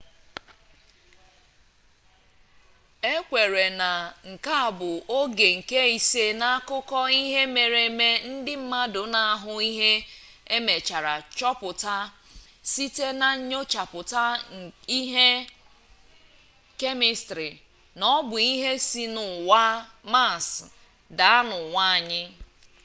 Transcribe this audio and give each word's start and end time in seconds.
ekweere 3.13 3.65
na 3.81 3.89
nke 4.31 4.53
a 4.67 4.69
bụ 4.79 4.89
oge 5.19 5.47
nke 5.59 5.79
ise 5.97 6.23
n'akụkọ 6.39 6.99
ihe 7.21 7.41
mere 7.55 7.79
eme 7.89 8.09
ndị 8.29 8.53
mmadụ 8.61 9.01
na-ahụ 9.13 9.53
ihe 9.69 9.91
emechaara 10.55 11.13
chọpụta 11.37 11.95
site 12.71 13.07
na 13.21 13.27
nyochapụta 13.49 14.23
ihe 14.99 15.27
kemịstrị 16.79 17.49
na 17.97 18.03
ọbụ 18.17 18.35
ihe 18.51 18.71
si 18.87 19.03
n'ụwa 19.13 19.63
maas 20.13 20.47
daa 21.17 21.39
n'ụwa 21.47 21.83
anyị 21.97 22.21